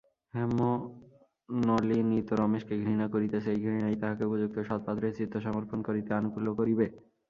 হেমনলিনী 0.33 1.79
তো 2.27 2.33
রমেশকে 2.35 2.73
ঘৃণা 2.83 3.05
করিতেছে–এই 3.13 3.59
ঘৃণাই 3.65 3.95
তাহাকে 4.01 4.23
উপযুক্ত 4.25 4.57
সৎপাত্রে 4.69 5.07
চিত্তসমর্পণ 5.17 5.79
করিতে 5.87 6.11
আনুকূল্য 6.19 6.47
করিবে। 6.59 6.85